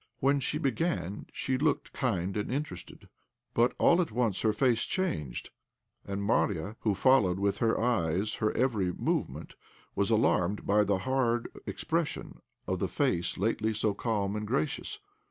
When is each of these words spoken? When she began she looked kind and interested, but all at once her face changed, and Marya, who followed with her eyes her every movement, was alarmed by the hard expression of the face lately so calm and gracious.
When 0.19 0.39
she 0.39 0.57
began 0.57 1.27
she 1.31 1.59
looked 1.59 1.93
kind 1.93 2.35
and 2.35 2.51
interested, 2.51 3.07
but 3.53 3.75
all 3.77 4.01
at 4.01 4.11
once 4.11 4.41
her 4.41 4.51
face 4.51 4.81
changed, 4.85 5.51
and 6.03 6.23
Marya, 6.23 6.75
who 6.79 6.95
followed 6.95 7.37
with 7.37 7.59
her 7.59 7.79
eyes 7.79 8.33
her 8.41 8.51
every 8.57 8.91
movement, 8.91 9.53
was 9.93 10.09
alarmed 10.09 10.65
by 10.65 10.83
the 10.85 10.97
hard 10.97 11.49
expression 11.67 12.41
of 12.65 12.79
the 12.79 12.87
face 12.89 13.37
lately 13.37 13.75
so 13.75 13.93
calm 13.93 14.35
and 14.35 14.47
gracious. 14.47 14.97